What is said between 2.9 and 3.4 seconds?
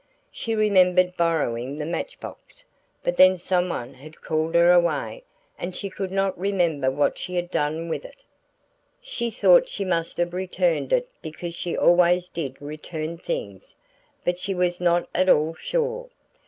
but then